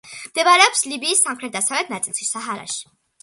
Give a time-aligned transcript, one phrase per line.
[0.19, 2.81] მდებარეობს ლიბიის სამხრეთ-დასავლეთ ნაწილში, საჰარაში.